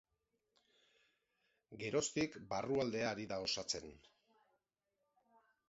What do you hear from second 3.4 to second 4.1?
osatzen.